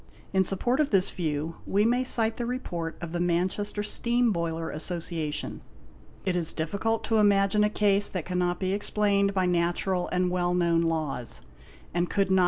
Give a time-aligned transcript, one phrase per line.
[0.33, 4.71] In support of this view, we may cite the report of the Manchester Steam Boiler
[4.71, 5.61] Association,—"
[6.25, 10.55] It is difficult to imagine a case that cannot be explained by natural and well
[10.55, 11.43] known laws,
[11.93, 12.39] and could not.